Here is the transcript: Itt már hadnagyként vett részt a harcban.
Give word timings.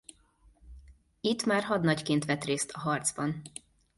Itt 1.21 1.45
már 1.45 1.63
hadnagyként 1.63 2.25
vett 2.25 2.43
részt 2.43 2.71
a 2.71 2.79
harcban. 2.79 3.41